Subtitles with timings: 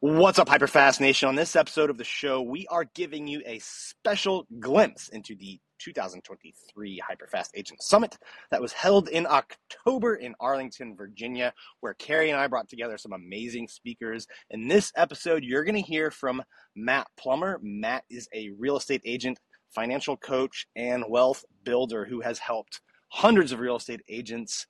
[0.00, 1.30] What's up, Hyperfast Nation?
[1.30, 5.58] On this episode of the show, we are giving you a special glimpse into the
[5.78, 8.18] 2023 Hyperfast Agent Summit
[8.50, 13.14] that was held in October in Arlington, Virginia, where Carrie and I brought together some
[13.14, 14.26] amazing speakers.
[14.50, 16.42] In this episode, you're going to hear from
[16.74, 17.58] Matt Plummer.
[17.62, 19.40] Matt is a real estate agent,
[19.74, 24.66] financial coach, and wealth builder who has helped hundreds of real estate agents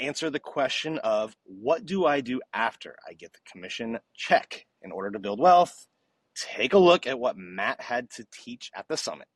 [0.00, 4.92] answer the question of what do I do after I get the commission check in
[4.92, 5.86] order to build wealth?
[6.36, 9.28] Take a look at what Matt had to teach at the summit.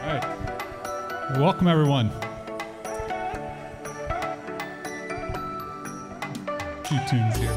[0.00, 1.38] All right.
[1.38, 2.10] Welcome, everyone.
[7.12, 7.52] Tunes here.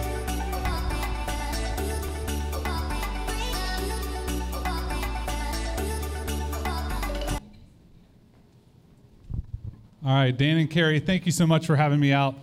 [10.03, 12.35] All right, Dan and Carrie, thank you so much for having me out.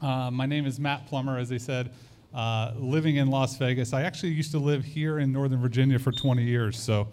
[0.00, 1.90] Uh, my name is Matt Plummer, as they said,
[2.34, 3.92] uh, living in Las Vegas.
[3.92, 7.08] I actually used to live here in Northern Virginia for 20 years, so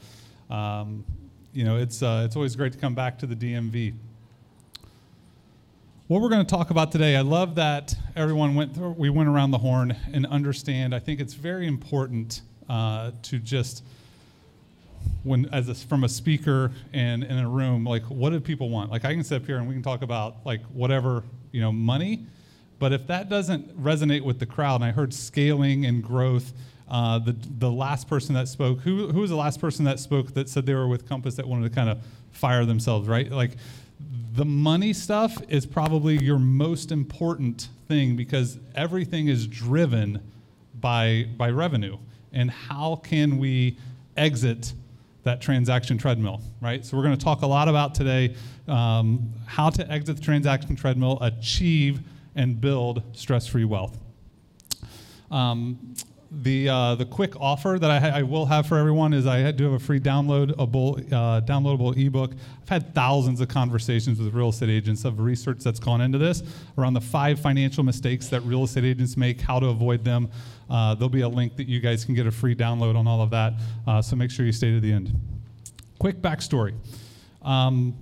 [0.50, 1.04] um,
[1.52, 3.94] you know it's uh, it's always great to come back to the DMV.
[6.10, 9.30] What we're going to talk about today, I love that everyone went through, we went
[9.30, 10.96] around the horn and understand.
[10.96, 13.84] I think it's very important uh, to just
[15.22, 18.92] when as a, from a speaker and in a room like what do people want
[18.92, 21.72] like i can sit up here and we can talk about like whatever you know
[21.72, 22.26] money
[22.80, 26.54] but if that doesn't resonate with the crowd and i heard scaling and growth
[26.90, 30.34] uh, the, the last person that spoke who, who was the last person that spoke
[30.34, 32.00] that said they were with compass that wanted to kind of
[32.32, 33.52] fire themselves right like
[34.34, 40.22] the money stuff is probably your most important thing because everything is driven
[40.80, 41.98] by by revenue
[42.32, 43.78] and how can we
[44.16, 44.74] exit
[45.24, 46.86] that transaction treadmill, right?
[46.86, 48.36] So we're going to talk a lot about today
[48.68, 52.02] um, how to exit the transaction treadmill, achieve
[52.36, 53.98] and build stress-free wealth.
[55.30, 55.96] Um,
[56.32, 59.52] the uh, the quick offer that I, ha- I, will have for everyone is I
[59.52, 62.34] do have a free downloadable uh, downloadable ebook.
[62.62, 66.44] I've had thousands of conversations with real estate agents of research that's gone into this
[66.78, 70.30] around the five financial mistakes that real estate agents make, how to avoid them.
[70.70, 73.22] Uh, there'll be a link that you guys can get a free download on all
[73.22, 73.54] of that.
[73.88, 75.12] Uh, so make sure you stay to the end.
[75.98, 76.76] Quick backstory.
[77.42, 77.96] Um,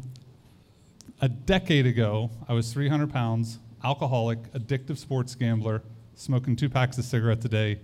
[1.21, 5.81] a decade ago, I was 300 pounds, alcoholic, addictive sports gambler,
[6.15, 7.79] smoking two packs of cigarettes a day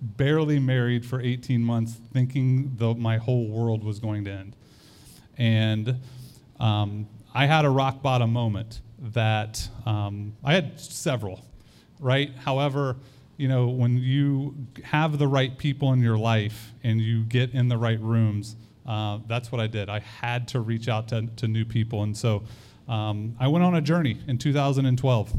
[0.00, 4.56] barely married for 18 months, thinking the, my whole world was going to end.
[5.36, 6.00] And
[6.58, 11.44] um, I had a rock bottom moment that um, I had several,
[11.98, 12.34] right?
[12.36, 12.96] However,
[13.36, 17.68] you know, when you have the right people in your life and you get in
[17.68, 18.56] the right rooms,
[18.86, 19.88] uh, that's what I did.
[19.88, 22.02] I had to reach out to, to new people.
[22.02, 22.42] And so
[22.88, 25.32] um, I went on a journey in 2012.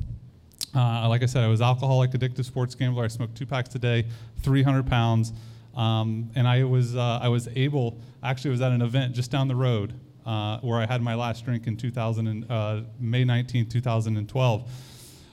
[0.74, 3.04] Uh, like I said, I was alcoholic, addictive sports gambler.
[3.04, 4.06] I smoked two packs a day,
[4.42, 5.34] 300 pounds,
[5.76, 8.00] um, and I was uh, I was able.
[8.24, 9.94] Actually, was at an event just down the road
[10.26, 14.70] uh, where I had my last drink in 2000 and, uh, May 19, 2012.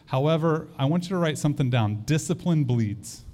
[0.07, 2.03] However, I want you to write something down.
[2.05, 3.25] Discipline bleeds.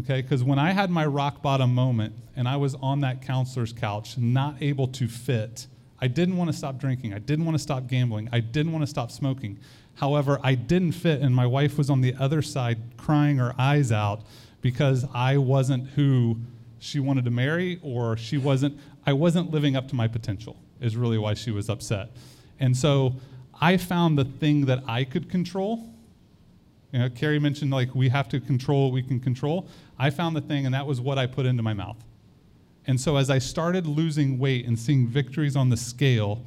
[0.00, 3.74] Okay, because when I had my rock bottom moment and I was on that counselor's
[3.74, 5.66] couch, not able to fit,
[6.02, 7.14] I didn't want to stop drinking.
[7.14, 8.28] I didn't want to stop gambling.
[8.32, 9.60] I didn't want to stop smoking.
[9.94, 13.92] However, I didn't fit, and my wife was on the other side crying her eyes
[13.92, 14.22] out
[14.62, 16.38] because I wasn't who
[16.80, 20.96] she wanted to marry, or she wasn't, I wasn't living up to my potential, is
[20.96, 22.10] really why she was upset.
[22.58, 23.14] And so
[23.60, 25.88] I found the thing that I could control.
[26.90, 29.68] You know, Carrie mentioned like we have to control what we can control.
[30.00, 32.02] I found the thing, and that was what I put into my mouth.
[32.86, 36.42] And so as I started losing weight and seeing victories on the scale,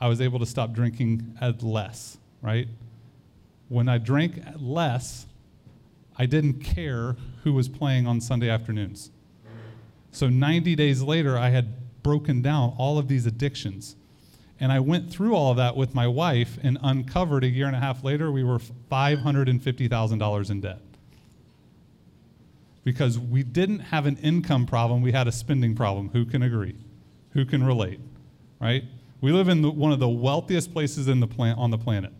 [0.00, 2.68] I was able to stop drinking at less, right?
[3.68, 5.26] When I drank less,
[6.16, 9.10] I didn't care who was playing on Sunday afternoons.
[10.10, 13.96] So 90 days later, I had broken down all of these addictions.
[14.60, 17.74] And I went through all of that with my wife and uncovered a year and
[17.74, 20.78] a half later, we were $550,000 in debt.
[22.84, 26.10] Because we didn't have an income problem, we had a spending problem.
[26.10, 26.76] Who can agree?
[27.30, 27.98] Who can relate?
[28.60, 28.84] Right?
[29.20, 32.12] We live in the, one of the wealthiest places in the on the planet,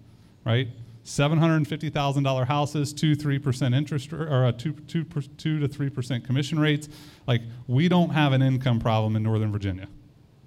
[0.45, 0.69] right?
[1.05, 6.89] $750,000 houses, 2 3% interest, or uh, 2, 2, 2 to 3% commission rates.
[7.27, 9.87] Like, we don't have an income problem in Northern Virginia.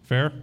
[0.01, 0.33] Fair?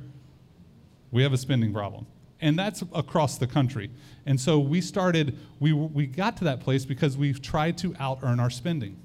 [1.11, 2.06] We have a spending problem.
[2.41, 3.91] And that's across the country.
[4.25, 8.20] And so we started, we, we got to that place because we've tried to out
[8.23, 8.97] earn our spending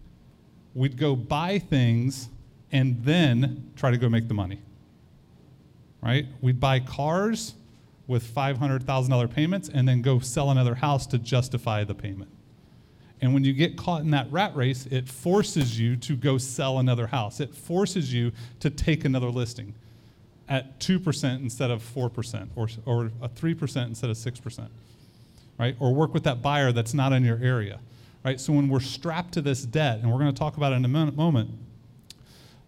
[0.79, 2.29] we'd go buy things
[2.71, 4.61] and then try to go make the money.
[6.01, 6.25] Right?
[6.39, 7.53] We'd buy cars
[8.07, 12.31] with $500,000 payments and then go sell another house to justify the payment.
[13.19, 16.79] And when you get caught in that rat race, it forces you to go sell
[16.79, 17.41] another house.
[17.41, 18.31] It forces you
[18.61, 19.75] to take another listing
[20.47, 24.67] at 2% instead of 4% or, or a 3% instead of 6%,
[25.57, 25.75] right?
[25.77, 27.81] Or work with that buyer that's not in your area,
[28.23, 28.39] right?
[28.39, 30.85] So when we're strapped to this debt, and we're going to talk about it in
[30.85, 31.51] a moment,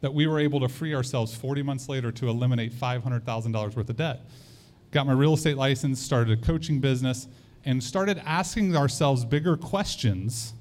[0.02, 3.96] that we were able to free ourselves 40 months later to eliminate $500,000 worth of
[3.96, 4.22] debt.
[4.92, 7.28] Got my real estate license, started a coaching business,
[7.64, 10.54] and started asking ourselves bigger questions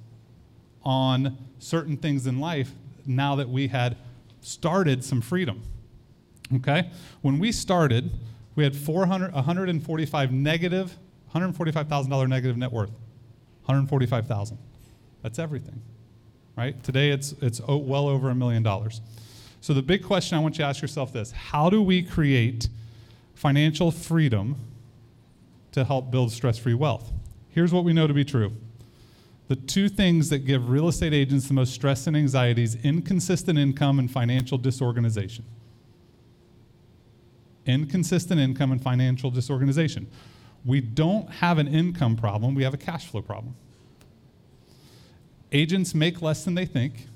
[0.83, 2.73] on certain things in life
[3.07, 3.97] now that we had
[4.41, 5.63] started some freedom.
[6.57, 6.91] Okay?
[7.23, 8.11] When we started,
[8.55, 10.97] we had 400, 145 negative,
[11.35, 12.91] $145,000 negative net worth.
[13.65, 14.59] 145,000.
[15.23, 15.81] That's everything.
[16.57, 16.83] Right?
[16.83, 19.01] Today it's it's well over a million dollars.
[19.61, 22.69] So the big question I want you to ask yourself this, how do we create
[23.35, 24.57] financial freedom
[25.73, 27.13] to help build stress-free wealth?
[27.51, 28.53] Here's what we know to be true.
[29.49, 33.99] The two things that give real estate agents the most stress and anxieties inconsistent income
[33.99, 35.45] and financial disorganization
[37.67, 40.07] inconsistent income and financial disorganization.
[40.65, 43.55] We don't have an income problem, we have a cash flow problem.
[45.53, 47.07] Agents make less than they think.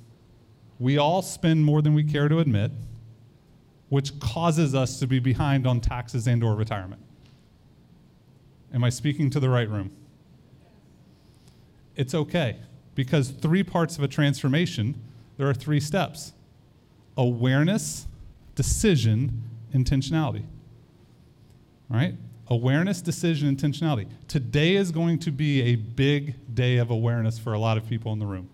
[0.78, 2.72] We all spend more than we care to admit,
[3.88, 7.00] which causes us to be behind on taxes and or retirement.
[8.72, 9.92] Am I speaking to the right room?
[11.94, 12.56] It's okay
[12.96, 15.00] because three parts of a transformation,
[15.36, 16.32] there are three steps.
[17.16, 18.06] Awareness,
[18.56, 19.42] decision,
[19.72, 20.44] intentionality.
[21.90, 22.14] All right?
[22.48, 24.06] Awareness, decision, intentionality.
[24.28, 28.12] Today is going to be a big day of awareness for a lot of people
[28.12, 28.48] in the room.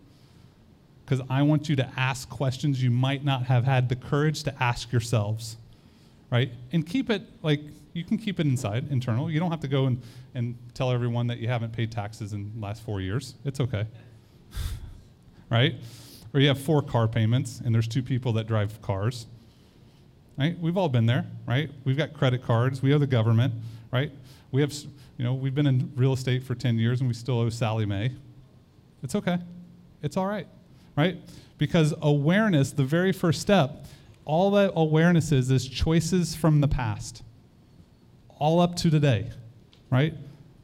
[1.05, 4.63] Because I want you to ask questions you might not have had the courage to
[4.63, 5.57] ask yourselves.
[6.31, 6.53] Right?
[6.73, 7.61] And keep it like
[7.93, 9.29] you can keep it inside, internal.
[9.29, 10.01] You don't have to go and,
[10.37, 13.35] and tell everyone that you haven't paid taxes in the last four years.
[13.45, 13.87] It's okay.
[15.51, 15.75] right?
[16.33, 19.27] Or you have four car payments and there's two people that drive cars
[20.41, 20.59] right?
[20.59, 21.71] We've all been there, right?
[21.85, 22.83] We've got credit cards.
[22.83, 23.53] We owe the government,
[23.93, 24.13] right?
[24.53, 24.73] We have,
[25.17, 27.87] you know, we've been in real estate for 10 years and we still owe Sallie
[27.87, 28.13] Mae.
[29.03, 29.39] It's okay.
[30.03, 30.47] It's all right,
[30.97, 31.19] right?
[31.59, 33.87] Because awareness, the very first step,
[34.25, 37.23] all that awareness is, is choices from the past,
[38.39, 39.31] all up to today,
[39.91, 40.15] right?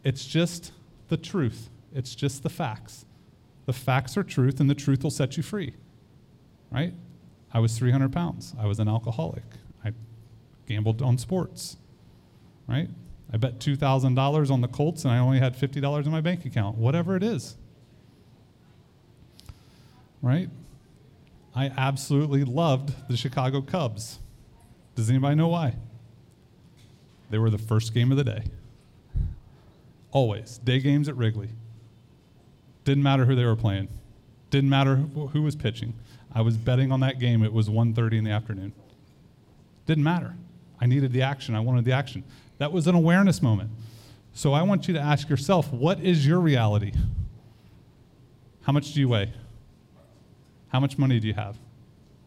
[0.05, 0.73] It's just
[1.08, 3.05] the truth, it's just the facts.
[3.67, 5.75] The facts are truth, and the truth will set you free,
[6.70, 6.94] right?
[7.52, 8.55] I was 300 pounds.
[8.58, 9.43] I was an alcoholic
[9.84, 9.93] I
[10.67, 11.76] gambled on sports,
[12.69, 12.88] right?
[13.32, 16.76] I bet $2,000 on the Colts and I only had $50 in my bank account,
[16.76, 17.56] whatever it is,
[20.23, 20.49] right?
[21.55, 24.19] I absolutely loved the Chicago Cubs.
[24.94, 25.75] Does anybody know why?
[27.31, 28.44] They were the first game of the day.
[30.12, 30.58] Always.
[30.58, 31.49] Day games at Wrigley.
[32.84, 33.88] Didn't matter who they were playing.
[34.50, 35.94] Didn't matter who was pitching.
[36.32, 37.43] I was betting on that game.
[37.43, 38.73] It was 1:30 in the afternoon.
[39.87, 40.37] Didn't matter.
[40.81, 41.55] I needed the action.
[41.55, 42.23] I wanted the action.
[42.58, 43.70] That was an awareness moment.
[44.32, 46.93] So I want you to ask yourself what is your reality?
[48.62, 49.32] How much do you weigh?
[50.69, 51.56] How much money do you have?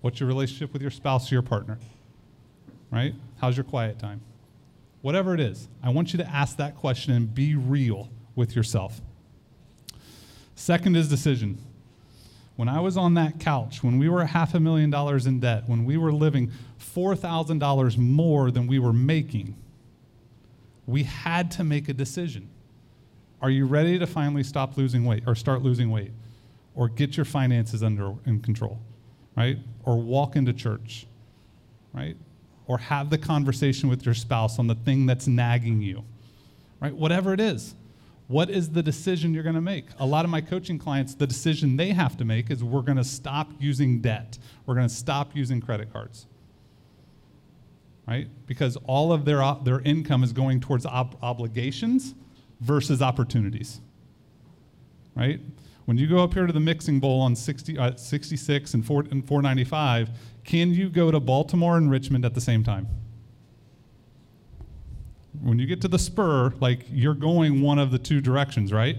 [0.01, 1.77] What's your relationship with your spouse or your partner?
[2.91, 3.13] Right?
[3.39, 4.21] How's your quiet time?
[5.01, 9.01] Whatever it is, I want you to ask that question and be real with yourself.
[10.55, 11.57] Second is decision.
[12.55, 15.63] When I was on that couch, when we were half a million dollars in debt,
[15.67, 19.55] when we were living $4,000 more than we were making,
[20.89, 22.49] we had to make a decision.
[23.41, 26.11] Are you ready to finally stop losing weight or start losing weight?
[26.73, 28.79] Or get your finances under in control,
[29.35, 29.57] right?
[29.83, 31.05] Or walk into church,
[31.93, 32.15] right?
[32.67, 36.03] Or have the conversation with your spouse on the thing that's nagging you,
[36.79, 36.93] right?
[36.93, 37.75] Whatever it is.
[38.27, 39.87] What is the decision you're going to make?
[39.99, 42.97] A lot of my coaching clients, the decision they have to make is we're going
[42.97, 44.37] to stop using debt.
[44.65, 46.27] We're going to stop using credit cards.
[48.09, 48.27] Right?
[48.47, 52.15] Because all of their, their income is going towards ob- obligations
[52.59, 53.81] versus opportunities.
[55.15, 55.39] Right?
[55.85, 59.05] When you go up here to the mixing bowl on 60, uh, 66 and, 4,
[59.11, 60.09] and 495,
[60.43, 62.87] can you go to Baltimore and Richmond at the same time?
[65.41, 68.97] When you get to the spur, like you're going one of the two directions, right?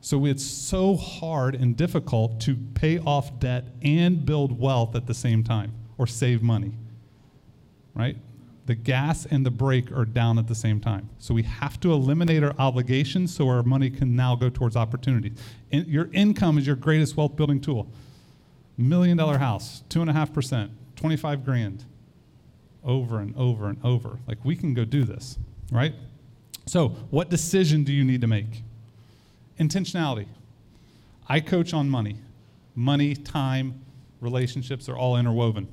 [0.00, 5.14] So it's so hard and difficult to pay off debt and build wealth at the
[5.14, 6.72] same time or save money,
[7.94, 8.16] right?
[8.66, 11.08] The gas and the brake are down at the same time.
[11.18, 15.38] So we have to eliminate our obligations so our money can now go towards opportunities.
[15.70, 17.88] In, your income is your greatest wealth building tool.
[18.76, 21.84] Million dollar house, two and a half percent, 25 grand.
[22.84, 24.20] Over and over and over.
[24.26, 25.38] Like we can go do this,
[25.70, 25.94] right?
[26.66, 28.62] So, what decision do you need to make?
[29.58, 30.26] Intentionality.
[31.28, 32.16] I coach on money.
[32.74, 33.80] Money, time,
[34.20, 35.68] relationships are all interwoven.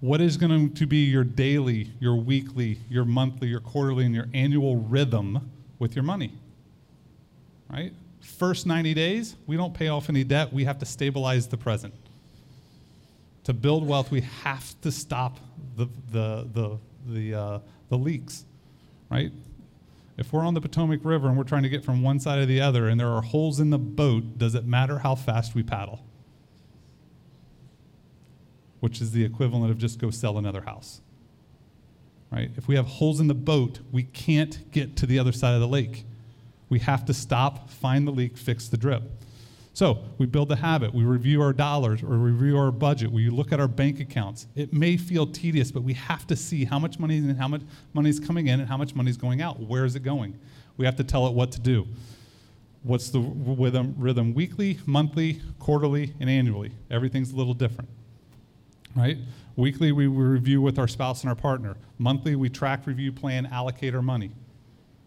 [0.00, 4.28] What is going to be your daily, your weekly, your monthly, your quarterly, and your
[4.32, 5.50] annual rhythm
[5.80, 6.32] with your money?
[7.68, 7.92] Right?
[8.20, 10.52] First 90 days, we don't pay off any debt.
[10.52, 11.94] We have to stabilize the present.
[13.44, 15.38] To build wealth, we have to stop
[15.76, 18.44] the, the, the, the, uh, the leaks,
[19.10, 19.32] right?
[20.16, 22.46] If we're on the Potomac River and we're trying to get from one side to
[22.46, 25.62] the other and there are holes in the boat, does it matter how fast we
[25.62, 26.00] paddle?
[28.80, 31.00] Which is the equivalent of just go sell another house.
[32.30, 32.50] Right?
[32.56, 35.60] If we have holes in the boat, we can't get to the other side of
[35.60, 36.04] the lake.
[36.68, 39.02] We have to stop, find the leak, fix the drip.
[39.78, 43.52] So we build the habit, we review our dollars or review our budget, we look
[43.52, 44.48] at our bank accounts.
[44.56, 47.62] It may feel tedious, but we have to see how much money and how much
[47.92, 49.60] money is coming in and how much money is going out.
[49.60, 50.36] Where is it going?
[50.78, 51.86] We have to tell it what to do.
[52.82, 56.72] What's the rhythm, rhythm weekly, monthly, quarterly, and annually?
[56.90, 57.88] Everything's a little different,
[58.98, 59.16] right?
[59.56, 61.76] Weekly, we review with our spouse and our partner.
[61.98, 64.32] Monthly, we track, review, plan, allocate our money,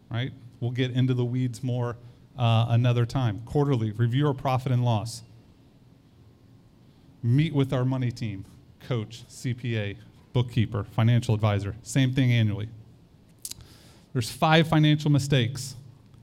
[0.09, 0.31] right?
[0.61, 1.97] We'll get into the weeds more
[2.37, 3.41] uh, another time.
[3.45, 5.23] Quarterly, review our profit and loss.
[7.21, 8.45] Meet with our money team,
[8.87, 9.97] coach, CPA,
[10.33, 11.75] bookkeeper, financial advisor.
[11.83, 12.69] Same thing annually.
[14.13, 15.75] There's five financial mistakes.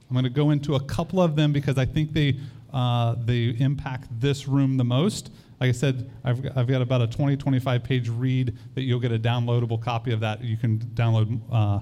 [0.09, 2.37] I'm going to go into a couple of them because I think they,
[2.73, 5.31] uh, they impact this room the most.
[5.61, 9.13] Like I said, I've, I've got about a 20, 25 page read that you'll get
[9.13, 11.81] a downloadable copy of that you can download uh,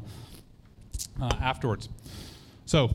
[1.22, 1.88] uh, afterwards.
[2.64, 2.90] So,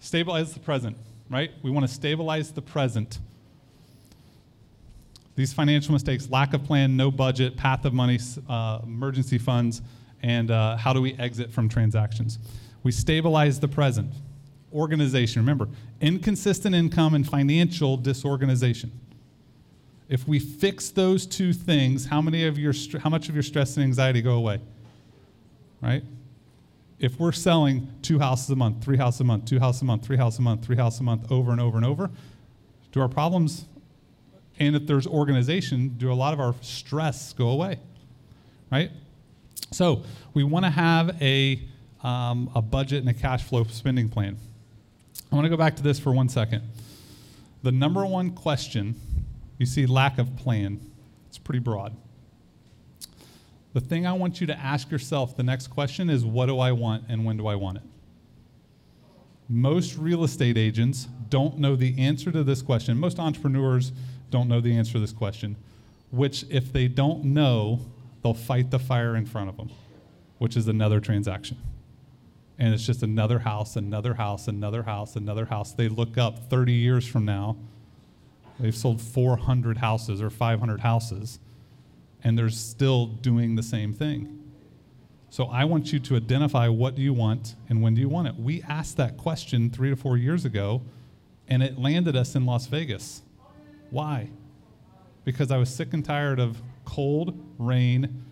[0.00, 0.96] Stabilize the present,
[1.28, 1.50] right?
[1.62, 3.18] We want to stabilize the present.
[5.34, 9.82] These financial mistakes lack of plan, no budget, path of money, uh, emergency funds,
[10.22, 12.38] and uh, how do we exit from transactions?
[12.84, 14.12] We stabilize the present.
[14.72, 15.68] Organization, remember,
[16.00, 18.92] inconsistent income and financial disorganization.
[20.08, 23.76] If we fix those two things, how many of your how much of your stress
[23.76, 24.60] and anxiety go away?
[25.80, 26.02] Right?
[27.00, 30.04] if we're selling two houses a month, three houses a month, two houses a month,
[30.04, 32.10] three houses a month, three houses a month over and over and over,
[32.92, 33.66] do our problems
[34.58, 37.78] and if there's organization, do a lot of our stress go away?
[38.72, 38.90] Right?
[39.70, 40.02] So
[40.34, 41.62] we want to have a,
[42.02, 44.36] um, a budget and a cash flow spending plan.
[45.30, 46.62] I want to go back to this for one second.
[47.62, 48.94] The number one question,
[49.58, 50.80] you see lack of plan.
[51.28, 51.94] It's pretty broad.
[53.74, 56.72] The thing I want you to ask yourself the next question is what do I
[56.72, 57.82] want and when do I want it?
[59.48, 62.98] Most real estate agents don't know the answer to this question.
[62.98, 63.92] Most entrepreneurs
[64.30, 65.56] don't know the answer to this question,
[66.10, 67.80] which, if they don't know,
[68.22, 69.70] they'll fight the fire in front of them,
[70.38, 71.56] which is another transaction.
[72.58, 75.72] And it's just another house, another house, another house, another house.
[75.72, 77.56] They look up 30 years from now,
[78.58, 81.38] they've sold 400 houses or 500 houses
[82.24, 84.34] and they're still doing the same thing.
[85.30, 88.28] So I want you to identify what do you want and when do you want
[88.28, 88.36] it.
[88.36, 90.82] We asked that question 3 to 4 years ago
[91.48, 93.22] and it landed us in Las Vegas.
[93.90, 94.30] Why?
[95.24, 98.24] Because I was sick and tired of cold, rain,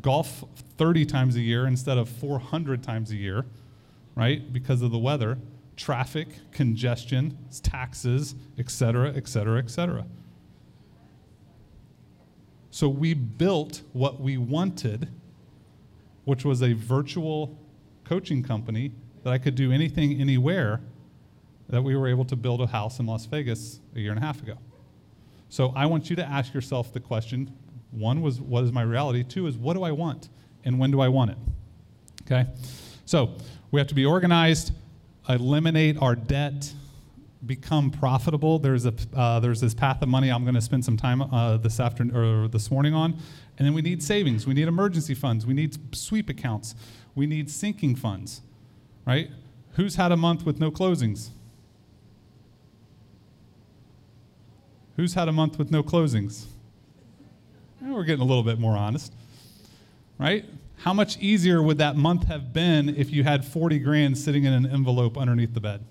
[0.00, 0.44] golf
[0.78, 3.44] 30 times a year instead of 400 times a year,
[4.14, 4.52] right?
[4.52, 5.38] Because of the weather,
[5.76, 10.04] traffic, congestion, taxes, et cetera, et cetera, et cetera.
[12.70, 15.08] So we built what we wanted,
[16.24, 17.58] which was a virtual
[18.04, 18.92] coaching company
[19.24, 20.80] that I could do anything, anywhere,
[21.68, 24.22] that we were able to build a house in Las Vegas a year and a
[24.22, 24.58] half ago.
[25.48, 27.52] So I want you to ask yourself the question
[27.90, 29.22] one was, what is my reality?
[29.22, 30.30] Two is, what do I want?
[30.64, 31.38] And when do I want it?
[32.22, 32.46] Okay?
[33.04, 33.36] So
[33.72, 34.72] we have to be organized,
[35.28, 36.72] eliminate our debt,
[37.44, 38.58] become profitable.
[38.58, 41.56] There's a uh, there's this path of money I'm going to spend some time uh,
[41.56, 43.16] this afternoon or this morning on,
[43.58, 44.46] and then we need savings.
[44.46, 45.44] We need emergency funds.
[45.44, 46.76] We need sweep accounts.
[47.14, 48.42] We need sinking funds,
[49.06, 49.30] right?
[49.72, 51.30] Who's had a month with no closings?
[54.96, 56.44] Who's had a month with no closings?
[57.82, 59.14] Eh, we're getting a little bit more honest,
[60.18, 60.44] right?
[60.82, 64.52] How much easier would that month have been if you had 40 grand sitting in
[64.52, 65.84] an envelope underneath the bed?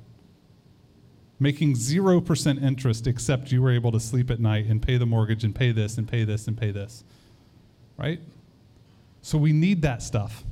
[1.42, 5.44] making 0% interest except you were able to sleep at night and pay the mortgage
[5.44, 7.04] and pay this and pay this and pay this.
[7.98, 8.22] Right?
[9.24, 10.44] So we need that stuff.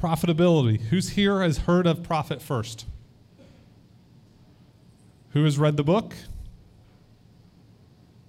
[0.00, 0.80] Profitability.
[0.80, 2.86] Who's here has heard of Profit First?
[5.32, 6.14] Who has read the book?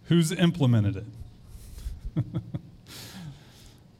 [0.05, 1.05] Who's implemented
[2.17, 2.25] it?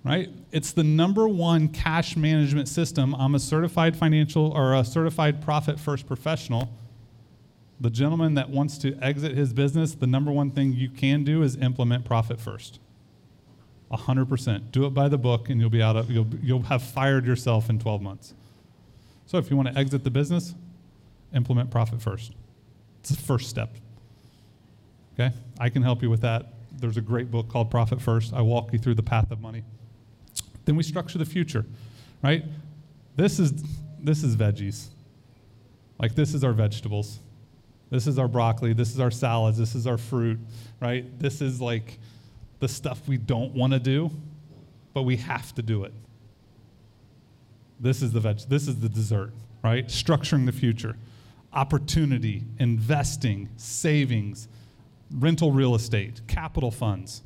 [0.08, 0.30] right?
[0.52, 3.14] It's the number one cash management system.
[3.16, 6.70] I'm a certified financial or a certified profit first professional.
[7.80, 11.44] The gentleman that wants to exit his business, the number one thing you can do
[11.44, 12.80] is implement profit first.
[13.92, 14.72] 100%.
[14.72, 17.70] Do it by the book and you'll be out of you'll you'll have fired yourself
[17.70, 18.34] in 12 months.
[19.28, 20.56] So if you want to exit the business,
[21.34, 22.34] implement profit first.
[23.02, 23.76] It's the first step.
[25.14, 25.36] Okay?
[25.60, 26.54] I can help you with that.
[26.80, 28.34] There's a great book called Profit First.
[28.34, 29.64] I walk you through the path of money.
[30.68, 31.66] Then we structure the future,
[32.22, 32.44] right?
[33.16, 33.54] This is
[34.00, 34.88] this is veggies.
[35.98, 37.20] Like this is our vegetables.
[37.90, 40.40] This is our broccoli, this is our salads, this is our fruit,
[40.82, 41.06] right?
[41.18, 42.00] This is like
[42.60, 44.12] the stuff we don't want to do,
[44.94, 45.94] but we have to do it.
[47.80, 49.32] This is the veg, this is the dessert,
[49.64, 49.88] right?
[49.88, 50.98] Structuring the future.
[51.54, 54.50] Opportunity, investing, savings,
[55.10, 57.24] rental real estate, capital funds,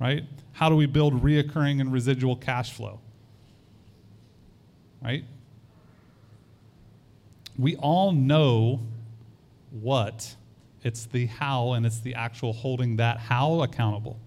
[0.00, 0.24] right?
[0.52, 3.00] How do we build reoccurring and residual cash flow?
[5.02, 5.24] Right?
[7.58, 8.80] We all know
[9.70, 10.36] what,
[10.82, 14.18] it's the how, and it's the actual holding that how accountable.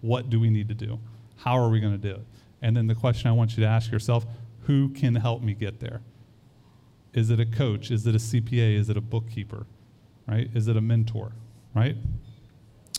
[0.00, 0.98] What do we need to do?
[1.36, 2.24] How are we going to do it?
[2.62, 4.26] And then the question I want you to ask yourself
[4.64, 6.00] who can help me get there?
[7.12, 7.90] Is it a coach?
[7.90, 8.76] Is it a CPA?
[8.76, 9.66] Is it a bookkeeper?
[10.28, 10.48] Right?
[10.54, 11.32] Is it a mentor?
[11.74, 11.96] Right?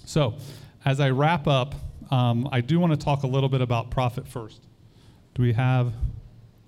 [0.05, 0.35] So,
[0.83, 1.75] as I wrap up,
[2.11, 4.61] um, I do want to talk a little bit about profit first.
[5.33, 5.93] Do we have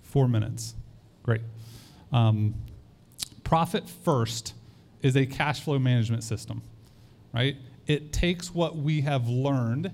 [0.02, 0.74] four minutes?
[1.22, 1.42] Great.
[2.12, 2.56] Um,
[3.44, 4.54] profit first
[5.02, 6.62] is a cash flow management system,
[7.34, 7.58] right?
[7.88, 9.92] It takes what we have learned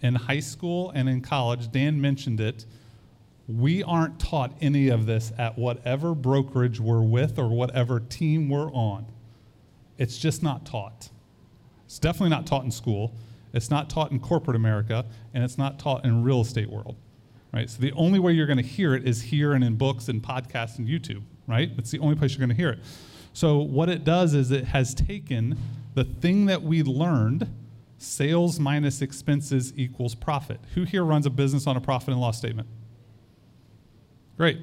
[0.00, 1.70] in high school and in college.
[1.70, 2.64] Dan mentioned it.
[3.46, 8.72] We aren't taught any of this at whatever brokerage we're with or whatever team we're
[8.72, 9.06] on.
[9.96, 11.10] It's just not taught.
[11.86, 13.14] It's definitely not taught in school.
[13.52, 16.96] It's not taught in corporate America, and it's not taught in real estate world,
[17.52, 17.68] right?
[17.68, 20.22] So the only way you're going to hear it is here and in books and
[20.22, 21.70] podcasts and YouTube, right?
[21.78, 22.80] It's the only place you're going to hear it.
[23.32, 25.56] So what it does is it has taken
[25.94, 27.48] the thing that we learned,
[27.98, 30.60] sales minus expenses equals profit.
[30.74, 32.68] Who here runs a business on a profit and loss statement?
[34.36, 34.58] Great.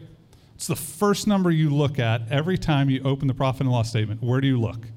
[0.55, 3.89] It's the first number you look at every time you open the profit and loss
[3.89, 4.23] statement.
[4.23, 4.87] Where do you look?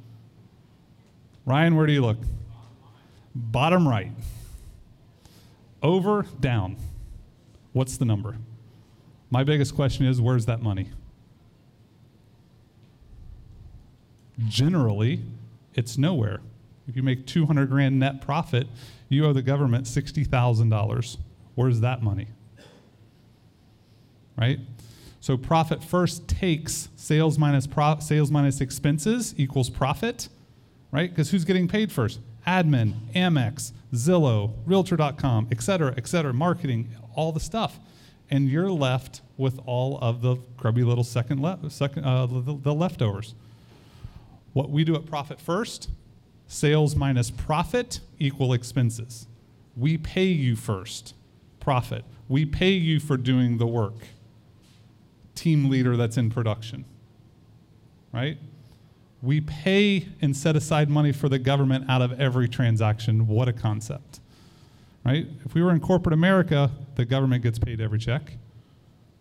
[1.45, 2.19] Ryan, where do you look?
[3.39, 4.11] Bottom right.
[5.83, 6.77] Over, down.
[7.73, 8.37] What's the number?
[9.31, 10.91] My biggest question is where's that money?
[14.49, 15.23] Generally,
[15.75, 16.41] it's nowhere.
[16.89, 18.67] If you make 200 grand net profit,
[19.09, 21.17] you owe the government $60,000.
[21.55, 22.27] Where's that money?
[24.37, 24.59] Right?
[25.21, 27.69] So profit first takes sales minus
[28.01, 30.29] sales minus expenses equals profit
[30.91, 31.11] right?
[31.11, 32.21] Because who's getting paid first?
[32.49, 37.79] Admin, Amex, Zillow, Realtor.com, et cetera, et cetera, marketing, all the stuff.
[38.31, 42.75] And you're left with all of the grubby little second, le- second uh, the, the
[42.75, 43.35] leftovers.
[44.55, 45.91] What we do at Profit First,
[46.47, 49.27] sales minus profit equal expenses.
[49.77, 51.15] We pay you first,
[51.61, 52.05] profit.
[52.29, 54.09] We pay you for doing the work.
[55.35, 56.87] Team leader that's in production,
[58.13, 58.39] right?
[59.21, 63.27] We pay and set aside money for the government out of every transaction.
[63.27, 64.21] What a concept.
[65.05, 65.27] Right?
[65.45, 68.35] If we were in corporate America, the government gets paid every check.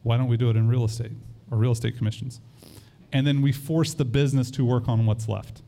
[0.03, 1.13] Why don't we do it in real estate
[1.49, 2.41] or real estate commissions?
[3.13, 5.61] And then we force the business to work on what's left.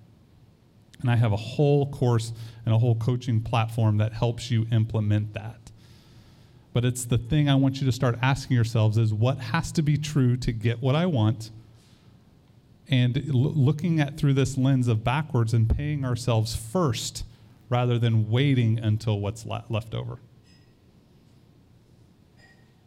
[1.01, 2.33] And I have a whole course
[2.65, 5.71] and a whole coaching platform that helps you implement that.
[6.73, 9.81] But it's the thing I want you to start asking yourselves is what has to
[9.81, 11.51] be true to get what I want?
[12.89, 17.23] And l- looking at through this lens of backwards and paying ourselves first
[17.69, 20.19] rather than waiting until what's la- left over.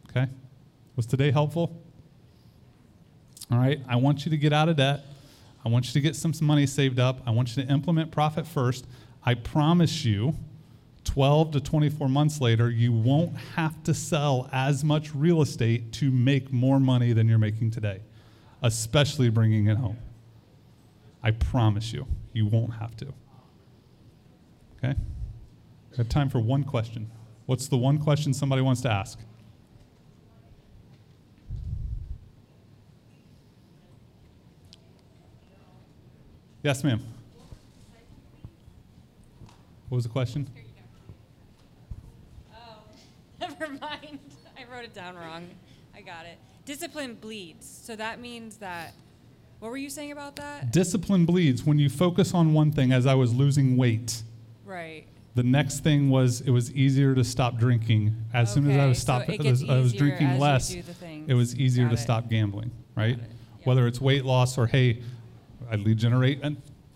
[0.09, 0.27] Okay?
[0.95, 1.81] Was today helpful?
[3.51, 5.05] All right, I want you to get out of debt.
[5.65, 7.21] I want you to get some, some money saved up.
[7.25, 8.85] I want you to implement profit first.
[9.23, 10.35] I promise you,
[11.05, 16.11] 12 to 24 months later, you won't have to sell as much real estate to
[16.11, 18.01] make more money than you're making today
[18.63, 19.97] especially bringing it home.
[21.21, 23.13] I promise you, you won't have to.
[24.77, 24.95] Okay?
[25.91, 27.11] We have time for one question.
[27.45, 29.19] What's the one question somebody wants to ask?
[36.63, 37.01] Yes, ma'am.
[39.89, 40.49] What was the question?
[42.55, 42.57] Oh,
[43.41, 44.19] never mind.
[44.57, 45.49] I wrote it down wrong.
[45.93, 46.37] I got it.
[46.65, 47.67] Discipline bleeds.
[47.67, 48.93] So that means that.
[49.59, 50.71] What were you saying about that?
[50.73, 54.21] Discipline bleeds when you focus on one thing, as I was losing weight.
[54.65, 55.05] Right.
[55.35, 58.13] The next thing was it was easier to stop drinking.
[58.33, 60.69] As soon as I Okay, was so stop, gets I was drinking less.
[60.69, 61.29] do the things.
[61.29, 61.99] It was easier Got to it.
[62.03, 63.11] stop gambling, right?
[63.11, 63.63] It, yeah.
[63.65, 65.01] Whether it's weight loss or hey,
[65.71, 66.51] I lead generate uh,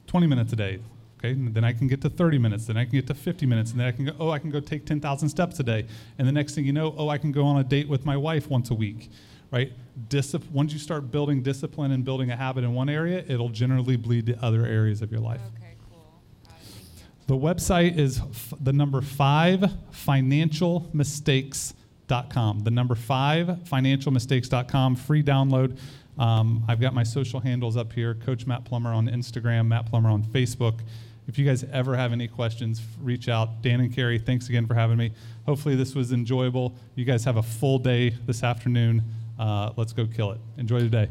[0.08, 0.80] 20 minutes a day.
[1.19, 3.47] Okay, and then I can get to 30 minutes, then I can get to 50
[3.47, 5.88] minutes, and then I can go, oh, I can go take 10,000 steps a day.
[6.19, 8.15] And the next thing you know, oh, I can go on a date with my
[8.15, 9.10] wife once a week,
[9.51, 9.71] right?
[10.51, 14.25] Once you start building discipline and building a habit in one area, it'll generally bleed
[14.27, 15.41] to other areas of your life.
[15.57, 16.21] Okay, cool.
[16.45, 16.57] Got it.
[16.63, 17.05] Thank you.
[17.27, 22.60] The website is f- the number five financialmistakes.com.
[22.60, 25.77] The number five financialmistakes.com, free download.
[26.17, 30.10] Um, I've got my social handles up here Coach Matt Plummer on Instagram, Matt Plummer
[30.10, 30.79] on Facebook.
[31.27, 33.62] If you guys ever have any questions, reach out.
[33.62, 35.12] Dan and Carrie, thanks again for having me.
[35.45, 36.73] Hopefully, this was enjoyable.
[36.95, 39.03] You guys have a full day this afternoon.
[39.39, 40.39] Uh, let's go kill it.
[40.58, 41.10] Enjoy the day.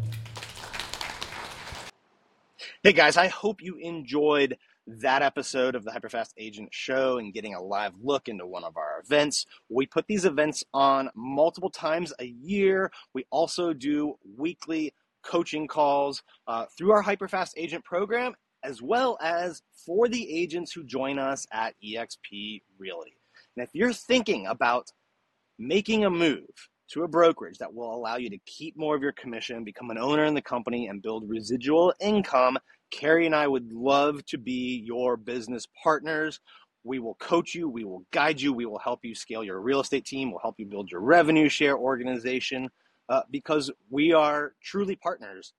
[2.83, 7.55] Hey guys, I hope you enjoyed that episode of the Hyperfast Agent Show and getting
[7.55, 9.47] a live look into one of our events.
[9.69, 12.93] We put these events on multiple times a year.
[13.13, 19.63] We also do weekly coaching calls uh, through our Hyperfast Agent program, as well as
[19.85, 23.17] for the agents who join us at eXp Realty.
[23.57, 24.93] And if you're thinking about
[25.59, 29.13] making a move to a brokerage that will allow you to keep more of your
[29.13, 32.59] commission, become an owner in the company, and build residual income,
[32.91, 36.41] Carrie and I would love to be your business partners.
[36.85, 39.81] We will coach you, we will guide you, we will help you scale your real
[39.81, 42.71] estate team, we'll help you build your revenue share organization
[43.09, 45.53] uh, because we are truly partners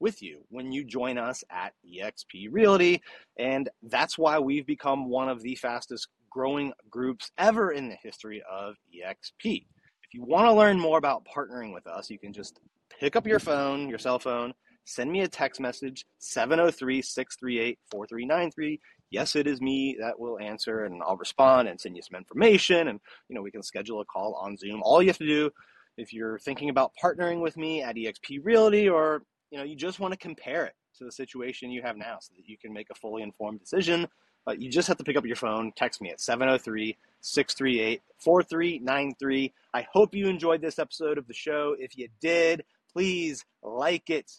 [0.00, 3.02] with you when you join us at eXp Realty.
[3.38, 8.42] And that's why we've become one of the fastest growing groups ever in the history
[8.50, 9.66] of EXP.
[10.10, 12.58] If you want to learn more about partnering with us, you can just
[12.98, 14.52] pick up your phone, your cell phone,
[14.84, 18.80] send me a text message 703 638 4393.
[19.12, 22.88] Yes, it is me that will answer and I'll respond and send you some information
[22.88, 24.82] and you know we can schedule a call on Zoom.
[24.82, 25.48] All you have to do
[25.96, 30.00] if you're thinking about partnering with me at EXP Realty or you know you just
[30.00, 32.88] want to compare it to the situation you have now so that you can make
[32.90, 34.08] a fully informed decision,
[34.48, 39.52] uh, you just have to pick up your phone, text me at 703 638 4393.
[39.74, 41.76] I hope you enjoyed this episode of the show.
[41.78, 44.30] If you did, please like it,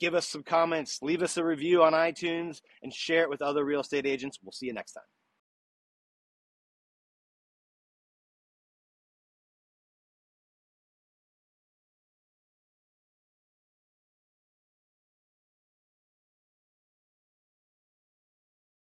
[0.00, 3.64] give us some comments, leave us a review on iTunes, and share it with other
[3.64, 4.38] real estate agents.
[4.42, 5.04] We'll see you next time.